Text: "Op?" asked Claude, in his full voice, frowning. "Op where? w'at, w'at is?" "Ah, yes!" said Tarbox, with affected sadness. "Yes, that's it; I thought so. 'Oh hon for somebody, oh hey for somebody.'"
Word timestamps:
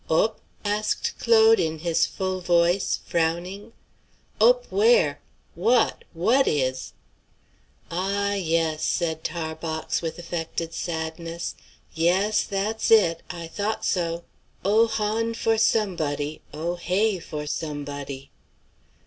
"Op?" 0.09 0.41
asked 0.65 1.13
Claude, 1.19 1.59
in 1.59 1.77
his 1.77 2.07
full 2.07 2.39
voice, 2.41 3.01
frowning. 3.05 3.71
"Op 4.39 4.65
where? 4.71 5.19
w'at, 5.55 6.05
w'at 6.15 6.47
is?" 6.47 6.93
"Ah, 7.91 8.33
yes!" 8.33 8.83
said 8.83 9.23
Tarbox, 9.23 10.01
with 10.01 10.17
affected 10.17 10.73
sadness. 10.73 11.53
"Yes, 11.93 12.41
that's 12.43 12.89
it; 12.89 13.21
I 13.29 13.45
thought 13.45 13.85
so. 13.85 14.23
'Oh 14.65 14.87
hon 14.87 15.35
for 15.35 15.59
somebody, 15.59 16.41
oh 16.51 16.77
hey 16.77 17.19
for 17.19 17.45
somebody.'" 17.45 18.31